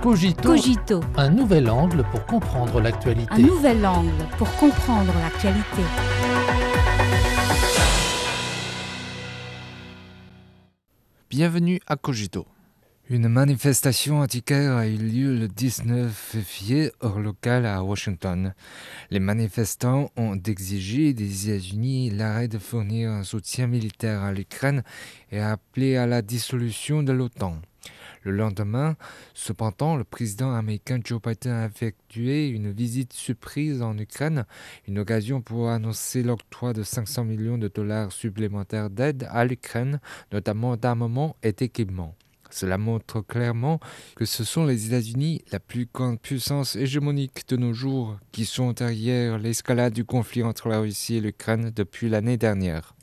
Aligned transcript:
Cogito, 0.00 0.48
Cogito, 0.48 1.00
un 1.18 1.28
nouvel 1.28 1.68
angle 1.68 2.02
pour 2.10 2.24
comprendre 2.24 2.80
l'actualité. 2.80 3.30
un 3.30 3.38
nouvel 3.38 3.84
angle 3.84 4.10
pour 4.38 4.50
comprendre 4.56 5.12
l'actualité. 5.12 5.82
Bienvenue 11.28 11.80
à 11.86 11.96
Cogito. 11.96 12.46
Une 13.10 13.28
manifestation 13.28 14.20
antiquaire 14.20 14.76
a 14.76 14.86
eu 14.86 14.96
lieu 14.96 15.36
le 15.36 15.48
19 15.48 16.10
février 16.10 16.92
hors 17.00 17.20
local 17.20 17.66
à 17.66 17.82
Washington. 17.82 18.54
Les 19.10 19.20
manifestants 19.20 20.10
ont 20.16 20.40
exigé 20.40 21.12
des 21.12 21.50
États-Unis 21.50 22.08
l'arrêt 22.08 22.48
de 22.48 22.56
fournir 22.56 23.10
un 23.10 23.22
soutien 23.22 23.66
militaire 23.66 24.22
à 24.22 24.32
l'Ukraine 24.32 24.82
et 25.30 25.40
appelé 25.40 25.96
à 25.96 26.06
la 26.06 26.22
dissolution 26.22 27.02
de 27.02 27.12
l'OTAN. 27.12 27.60
Le 28.22 28.32
lendemain, 28.32 28.96
cependant, 29.32 29.96
le 29.96 30.04
président 30.04 30.54
américain 30.54 31.00
Joe 31.02 31.20
Biden 31.22 31.52
a 31.52 31.66
effectué 31.66 32.48
une 32.48 32.70
visite 32.70 33.14
surprise 33.14 33.80
en 33.80 33.96
Ukraine, 33.96 34.44
une 34.86 34.98
occasion 34.98 35.40
pour 35.40 35.70
annoncer 35.70 36.22
l'octroi 36.22 36.74
de 36.74 36.82
500 36.82 37.24
millions 37.24 37.56
de 37.56 37.68
dollars 37.68 38.12
supplémentaires 38.12 38.90
d'aide 38.90 39.26
à 39.30 39.44
l'Ukraine, 39.44 40.00
notamment 40.32 40.76
d'armement 40.76 41.36
et 41.42 41.52
d'équipement. 41.52 42.14
Cela 42.50 42.78
montre 42.78 43.20
clairement 43.20 43.80
que 44.16 44.24
ce 44.24 44.44
sont 44.44 44.66
les 44.66 44.88
États-Unis, 44.88 45.42
la 45.52 45.60
plus 45.60 45.88
grande 45.92 46.20
puissance 46.20 46.76
hégémonique 46.76 47.48
de 47.48 47.56
nos 47.56 47.72
jours, 47.72 48.18
qui 48.32 48.44
sont 48.44 48.72
derrière 48.72 49.38
l'escalade 49.38 49.94
du 49.94 50.04
conflit 50.04 50.42
entre 50.42 50.68
la 50.68 50.80
Russie 50.80 51.16
et 51.16 51.20
l'Ukraine 51.20 51.70
depuis 51.74 52.08
l'année 52.08 52.36
dernière. 52.36 52.94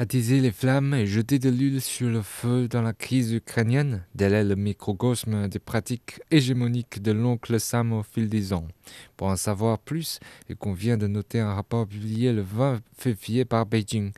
Attiser 0.00 0.40
les 0.40 0.52
flammes 0.52 0.94
et 0.94 1.08
jeter 1.08 1.40
de 1.40 1.50
l'huile 1.50 1.80
sur 1.80 2.08
le 2.08 2.22
feu 2.22 2.68
dans 2.68 2.82
la 2.82 2.92
crise 2.92 3.32
ukrainienne, 3.32 4.04
tel 4.16 4.32
est 4.32 4.44
le 4.44 4.54
microcosme 4.54 5.48
des 5.48 5.58
pratiques 5.58 6.20
hégémoniques 6.30 7.02
de 7.02 7.10
l'oncle 7.10 7.58
Sam 7.58 7.92
au 7.92 8.04
fil 8.04 8.28
des 8.28 8.52
ans. 8.52 8.68
Pour 9.16 9.26
en 9.26 9.34
savoir 9.34 9.80
plus, 9.80 10.20
il 10.48 10.54
convient 10.54 10.96
de 10.96 11.08
noter 11.08 11.40
un 11.40 11.52
rapport 11.52 11.84
publié 11.84 12.32
le 12.32 12.42
20 12.42 12.80
février 12.96 13.44
par 13.44 13.66
Beijing. 13.66 14.12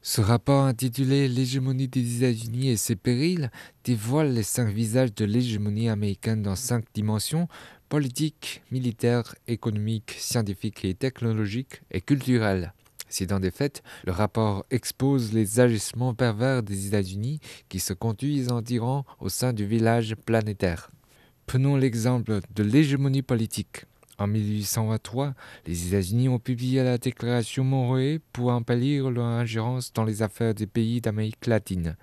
Ce 0.00 0.22
rapport 0.22 0.64
intitulé 0.64 1.28
L'hégémonie 1.28 1.88
des 1.88 2.16
États-Unis 2.16 2.70
et 2.70 2.78
ses 2.78 2.96
périls 2.96 3.50
dévoile 3.84 4.32
les 4.32 4.42
cinq 4.42 4.70
visages 4.70 5.14
de 5.14 5.26
l'hégémonie 5.26 5.90
américaine 5.90 6.40
dans 6.40 6.56
cinq 6.56 6.86
dimensions 6.94 7.46
politique, 7.90 8.62
militaire, 8.72 9.34
économique, 9.48 10.14
scientifique 10.18 10.82
et 10.86 10.94
technologique 10.94 11.82
et 11.90 12.00
culturelle. 12.00 12.72
Si 13.08 13.26
dans 13.26 13.40
des 13.40 13.50
faits, 13.50 13.82
le 14.04 14.12
rapport 14.12 14.64
expose 14.70 15.32
les 15.32 15.60
agissements 15.60 16.14
pervers 16.14 16.62
des 16.62 16.88
États-Unis 16.88 17.40
qui 17.68 17.80
se 17.80 17.92
conduisent 17.92 18.50
en 18.50 18.62
tyran 18.62 19.04
au 19.20 19.28
sein 19.28 19.52
du 19.52 19.66
village 19.66 20.14
planétaire. 20.26 20.90
Prenons 21.46 21.76
l'exemple 21.76 22.40
de 22.54 22.62
l'hégémonie 22.62 23.22
politique. 23.22 23.84
En 24.18 24.26
1823, 24.26 25.34
les 25.66 25.88
États-Unis 25.88 26.30
ont 26.30 26.38
publié 26.38 26.82
la 26.82 26.96
déclaration 26.96 27.64
Monroe 27.64 28.18
pour 28.32 28.50
embellir 28.50 29.10
leur 29.10 29.26
ingérence 29.26 29.92
dans 29.92 30.04
les 30.04 30.22
affaires 30.22 30.54
des 30.54 30.66
pays 30.66 31.02
d'Amérique 31.02 31.46
latine. 31.46 31.96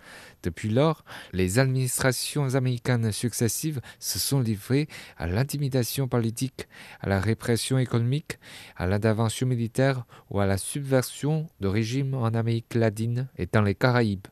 Depuis 0.43 0.69
lors, 0.69 1.03
les 1.31 1.57
administrations 1.57 2.53
américaines 2.53 3.11
successives 3.11 3.81
se 3.97 4.19
sont 4.19 4.41
livrées 4.41 4.87
à 5.17 5.25
l'intimidation 5.25 6.07
politique, 6.07 6.67
à 7.01 7.09
la 7.09 7.19
répression 7.19 7.79
économique, 7.79 8.37
à 8.75 8.85
l'intervention 8.85 9.47
militaire 9.47 10.05
ou 10.29 10.39
à 10.39 10.45
la 10.45 10.59
subversion 10.59 11.47
de 11.61 11.67
régimes 11.67 12.13
en 12.13 12.27
Amérique 12.27 12.75
latine 12.75 13.27
et 13.37 13.47
dans 13.47 13.63
les 13.63 13.75
Caraïbes. 13.75 14.27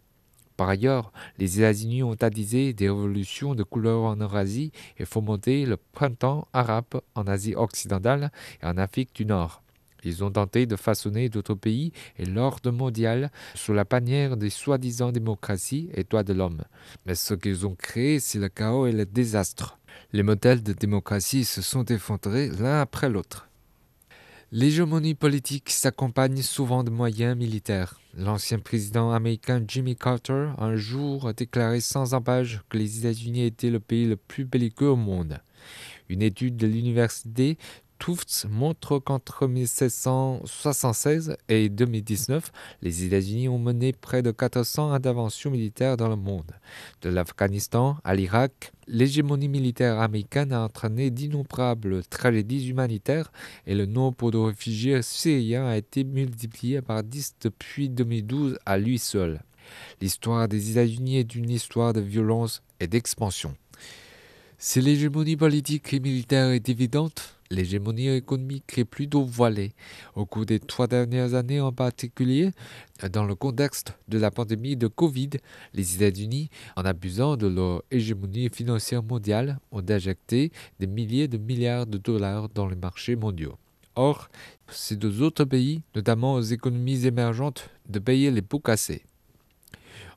Par 0.62 0.70
ailleurs, 0.70 1.12
les 1.40 1.58
États-Unis 1.58 2.04
ont 2.04 2.14
attisé 2.22 2.72
des 2.72 2.88
révolutions 2.88 3.56
de 3.56 3.64
couleur 3.64 4.04
en 4.04 4.16
Eurasie 4.18 4.72
et 5.00 5.06
fomenté 5.06 5.66
le 5.66 5.76
printemps 5.76 6.48
arabe 6.54 7.02
en 7.16 7.26
Asie 7.26 7.56
occidentale 7.56 8.32
et 8.62 8.68
en 8.68 8.78
Afrique 8.78 9.10
du 9.16 9.26
Nord. 9.26 9.64
Ils 10.04 10.24
ont 10.24 10.30
tenté 10.30 10.68
de 10.68 10.76
façonner 10.76 11.30
d'autres 11.30 11.56
pays 11.56 11.94
et 12.20 12.26
l'ordre 12.26 12.70
mondial 12.70 13.32
sous 13.56 13.74
la 13.74 13.86
bannière 13.86 14.38
des 14.38 14.52
soi-disant 14.52 15.12
démocraties 15.12 15.90
et 15.96 16.04
droits 16.04 16.22
de 16.22 16.34
l'homme. 16.34 16.62
Mais 17.08 17.16
ce 17.16 17.34
qu'ils 17.34 17.66
ont 17.66 17.74
créé, 17.74 18.20
c'est 18.20 18.38
le 18.38 18.50
chaos 18.50 18.86
et 18.86 18.92
le 18.92 19.08
désastre. 19.08 19.80
Les 20.14 20.22
modèles 20.22 20.62
de 20.62 20.74
démocratie 20.74 21.44
se 21.44 21.64
sont 21.64 21.86
effondrés 21.86 22.50
l'un 22.50 22.82
après 22.82 23.10
l'autre. 23.10 23.50
L'hégémonie 24.52 25.16
politique 25.16 25.72
s'accompagne 25.72 26.44
souvent 26.44 26.84
de 26.84 26.92
moyens 26.92 27.36
militaires. 27.36 28.01
L'ancien 28.18 28.60
président 28.60 29.12
américain 29.12 29.64
Jimmy 29.66 29.96
Carter 29.96 30.50
un 30.58 30.76
jour 30.76 31.30
a 31.30 31.34
déclaré 31.34 31.80
sans 31.80 32.14
embâche 32.14 32.60
que 32.68 32.78
les 32.78 33.00
États-Unis 33.00 33.46
étaient 33.46 33.70
le 33.70 33.80
pays 33.80 34.06
le 34.06 34.18
plus 34.18 34.44
belliqueux 34.44 34.90
au 34.90 34.98
monde. 34.98 35.40
Une 36.10 36.22
étude 36.22 36.58
de 36.58 36.68
l'université 36.68 37.58
Tufts 38.02 38.48
montre 38.50 38.98
qu'entre 38.98 39.48
1776 39.48 41.38
et 41.50 41.70
2019, 41.70 42.52
les 42.82 43.04
États-Unis 43.04 43.48
ont 43.48 43.60
mené 43.60 43.94
près 43.94 44.24
de 44.24 44.32
400 44.32 44.92
interventions 44.92 45.52
militaires 45.52 45.98
dans 45.98 46.10
le 46.10 46.16
monde. 46.16 46.52
De 47.04 47.10
l'Afghanistan 47.10 47.98
à 48.04 48.16
l'Irak, 48.16 48.72
l'hégémonie 48.88 49.50
militaire 49.50 50.00
américaine 50.00 50.52
a 50.52 50.64
entraîné 50.64 51.12
d'innombrables 51.12 52.04
tragédies 52.06 52.70
humanitaires 52.70 53.32
et 53.68 53.76
le 53.76 53.86
nombre 53.86 54.32
de 54.32 54.40
réfugiés 54.40 55.04
syriens 55.04 55.68
a 55.68 55.78
été 55.78 56.04
multiplié 56.04 56.82
par 56.82 57.04
10 57.04 57.36
depuis 57.42 57.88
2012 57.88 58.58
à 58.66 58.80
lui 58.80 58.98
seul. 58.98 59.44
L'histoire 60.02 60.48
des 60.48 60.72
États-Unis 60.72 61.18
est 61.18 61.36
une 61.36 61.52
histoire 61.52 61.94
de 61.94 62.02
violence 62.02 62.64
et 62.80 62.88
d'expansion. 62.88 63.56
Si 64.58 64.82
l'hégémonie 64.82 65.38
politique 65.38 65.94
et 65.94 66.00
militaire 66.00 66.50
est 66.50 66.68
évidente, 66.68 67.38
l'hégémonie 67.52 68.10
économique 68.10 68.78
est 68.78 68.86
plutôt 68.86 69.24
voilée. 69.24 69.74
Au 70.16 70.26
cours 70.26 70.46
des 70.46 70.60
trois 70.60 70.88
dernières 70.88 71.34
années 71.34 71.62
en 71.62 71.72
particulier, 71.72 72.52
dans 73.12 73.26
le 73.26 73.36
contexte 73.36 73.94
de 74.08 74.18
la 74.18 74.32
pandémie 74.32 74.76
de 74.76 74.88
Covid, 74.88 75.32
les 75.74 75.96
États-Unis, 75.96 76.50
en 76.76 76.84
abusant 76.84 77.36
de 77.38 77.48
leur 77.48 77.84
hégémonie 77.92 78.50
financière 78.50 79.04
mondiale, 79.04 79.60
ont 79.72 79.84
injecté 79.88 80.52
des 80.80 80.88
milliers 80.88 81.28
de 81.28 81.38
milliards 81.38 81.86
de 81.86 81.98
dollars 81.98 82.50
dans 82.50 82.68
les 82.68 82.76
marchés 82.76 83.16
mondiaux. 83.16 83.58
Or, 83.96 84.30
c'est 84.70 85.04
aux 85.04 85.22
autres 85.22 85.44
pays, 85.44 85.82
notamment 85.96 86.36
aux 86.36 86.42
économies 86.42 87.06
émergentes, 87.06 87.70
de 87.90 88.00
payer 88.00 88.32
les 88.32 88.42
pots 88.42 88.60
cassés. 88.60 89.04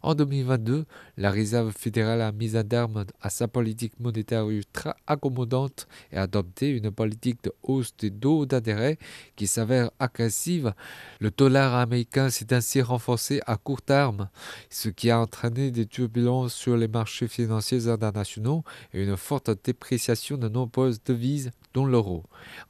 En 0.05 0.15
2022, 0.15 0.85
la 1.17 1.31
Réserve 1.31 1.73
fédérale 1.73 2.21
a 2.21 2.31
mis 2.31 2.59
un 2.59 2.63
terme 2.63 3.07
à 3.23 3.31
sa 3.31 3.49
politique 3.49 3.99
monétaire 3.99 4.47
ultra 4.51 4.95
accommodante 5.07 5.89
et 6.13 6.19
adopté 6.19 6.69
une 6.69 6.91
politique 6.91 7.43
de 7.43 7.55
hausse 7.63 7.97
des 7.97 8.11
taux 8.11 8.45
d'intérêt 8.45 8.99
qui 9.35 9.47
s'avère 9.47 9.91
agressive. 9.99 10.75
Le 11.21 11.31
dollar 11.31 11.75
américain 11.75 12.29
s'est 12.29 12.53
ainsi 12.53 12.83
renforcé 12.83 13.41
à 13.47 13.57
court 13.57 13.81
terme, 13.81 14.29
ce 14.69 14.91
qui 14.91 15.11
a 15.11 15.19
entraîné 15.19 15.71
des 15.71 15.87
turbulences 15.87 16.53
sur 16.53 16.77
les 16.77 16.89
marchés 16.89 17.27
financiers 17.27 17.89
internationaux 17.89 18.63
et 18.93 19.03
une 19.03 19.17
forte 19.17 19.51
dépréciation 19.65 20.37
de 20.37 20.51
nombreuses 20.51 21.03
devises 21.03 21.51
dont 21.75 21.85
l'euro. 21.85 22.23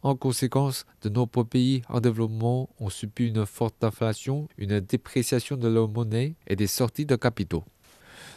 En 0.02 0.16
conséquence, 0.16 0.86
de 1.02 1.08
nombreux 1.08 1.44
pays 1.44 1.82
en 1.88 2.00
développement 2.00 2.70
ont 2.80 2.90
subi 2.90 3.28
une 3.28 3.46
forte 3.46 3.84
inflation, 3.84 4.48
une 4.58 4.80
dépréciation 4.80 5.56
de 5.56 5.68
leur 5.68 5.88
monnaie 5.88 6.34
et 6.48 6.56
des 6.56 6.66
sorties 6.66 7.06
de 7.06 7.14
capitaux. 7.14 7.64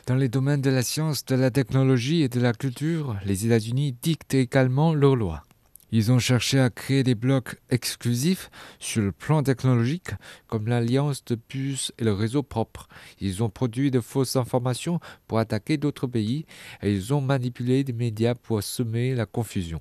Dans 0.06 0.16
les 0.16 0.30
domaines 0.30 0.62
de 0.62 0.70
la 0.70 0.84
science, 0.84 1.26
de 1.26 1.36
la 1.36 1.52
technologie 1.52 2.22
et 2.22 2.30
de 2.30 2.40
la 2.40 2.54
culture, 2.54 3.16
les 3.26 3.46
États-Unis 3.46 3.96
dictent 4.02 4.36
également 4.36 4.94
leurs 4.94 5.16
lois. 5.16 5.44
Ils 5.92 6.12
ont 6.12 6.20
cherché 6.20 6.60
à 6.60 6.70
créer 6.70 7.04
des 7.04 7.16
blocs 7.16 7.56
exclusifs 7.70 8.50
sur 8.78 9.02
le 9.02 9.14
plan 9.14 9.42
technologique, 9.42 10.10
comme 10.48 10.68
l'alliance 10.68 11.24
de 11.24 11.36
puces 11.36 11.94
et 11.98 12.04
le 12.04 12.12
réseau 12.12 12.44
propre. 12.44 12.90
Ils 13.22 13.42
ont 13.42 13.50
produit 13.50 13.90
de 13.90 14.02
fausses 14.02 14.36
informations 14.36 15.00
pour 15.28 15.40
attaquer 15.40 15.78
d'autres 15.78 16.08
pays 16.08 16.46
et 16.82 16.92
ils 16.92 17.14
ont 17.14 17.22
manipulé 17.22 17.86
des 17.86 17.94
médias 17.94 18.36
pour 18.36 18.62
semer 18.64 19.16
la 19.16 19.26
confusion 19.26 19.80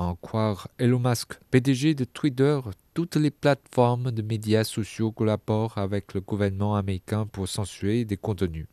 en 0.00 0.14
croire 0.14 0.68
Elon 0.78 0.98
Musk, 0.98 1.34
PDG 1.50 1.94
de 1.94 2.04
Twitter, 2.04 2.58
toutes 2.94 3.16
les 3.16 3.30
plateformes 3.30 4.10
de 4.10 4.22
médias 4.22 4.64
sociaux 4.64 5.12
collaborent 5.12 5.76
avec 5.78 6.14
le 6.14 6.20
gouvernement 6.20 6.74
américain 6.74 7.26
pour 7.26 7.48
censurer 7.48 8.04
des 8.04 8.16
contenus. 8.16 8.66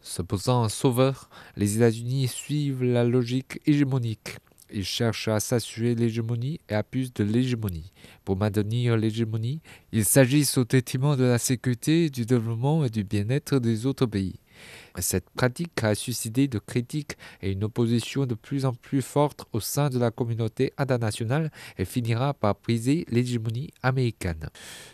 Se 0.00 0.22
posant 0.22 0.62
un 0.62 0.68
sauveur, 0.68 1.28
les 1.56 1.76
États-Unis 1.76 2.28
suivent 2.28 2.84
la 2.84 3.04
logique 3.04 3.60
hégémonique. 3.66 4.36
Ils 4.70 4.84
cherchent 4.84 5.28
à 5.28 5.40
s'assurer 5.40 5.94
l'hégémonie 5.94 6.60
et 6.68 6.74
abusent 6.74 7.14
de 7.14 7.24
l'hégémonie. 7.24 7.92
Pour 8.24 8.36
maintenir 8.36 8.96
l'hégémonie, 8.96 9.60
ils 9.92 10.04
s'agissent 10.04 10.58
au 10.58 10.64
détriment 10.64 11.16
de 11.16 11.24
la 11.24 11.38
sécurité, 11.38 12.10
du 12.10 12.26
développement 12.26 12.84
et 12.84 12.90
du 12.90 13.02
bien-être 13.02 13.58
des 13.58 13.86
autres 13.86 14.06
pays. 14.06 14.38
Cette 14.98 15.30
pratique 15.30 15.82
a 15.84 15.94
suscité 15.94 16.48
de 16.48 16.58
critiques 16.58 17.16
et 17.40 17.52
une 17.52 17.64
opposition 17.64 18.26
de 18.26 18.34
plus 18.34 18.64
en 18.64 18.72
plus 18.72 19.02
forte 19.02 19.44
au 19.52 19.60
sein 19.60 19.90
de 19.90 19.98
la 19.98 20.10
communauté 20.10 20.72
internationale 20.76 21.50
et 21.76 21.84
finira 21.84 22.34
par 22.34 22.56
briser 22.62 23.06
l'hégémonie 23.08 23.70
américaine. 23.82 24.48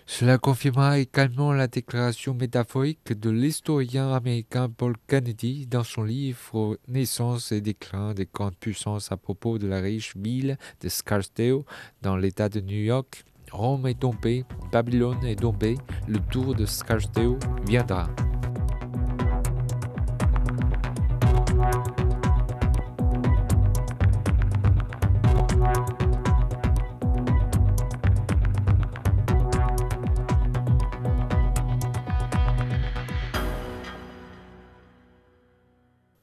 Cela 0.07 0.39
confirmera 0.39 0.99
également 0.99 1.53
la 1.53 1.67
déclaration 1.67 2.35
métaphorique 2.35 3.19
de 3.19 3.31
l'historien 3.31 4.13
américain 4.13 4.69
Paul 4.69 4.95
Kennedy 5.07 5.67
dans 5.67 5.85
son 5.85 6.03
livre 6.05 6.79
Naissance 6.89 7.53
et 7.53 7.61
déclin 7.61 8.15
des 8.15 8.29
grandes 8.33 8.57
puissances 8.57 9.11
à 9.13 9.17
propos 9.17 9.59
de 9.59 9.67
la 9.67 9.81
riche 9.81 10.17
ville 10.17 10.59
de 10.81 10.89
Scarsdale 10.89 11.63
dans 12.03 12.17
l'État 12.17 12.49
de 12.49 12.61
New 12.61 12.83
York. 12.83 13.25
Rome 13.53 13.87
est 13.87 14.01
tombée, 14.01 14.45
Babylone 14.73 15.25
est 15.25 15.41
tombée, 15.41 15.77
le 16.09 16.19
tour 16.19 16.55
de 16.55 16.67
Scarsdale 16.67 17.39
viendra. 17.67 18.09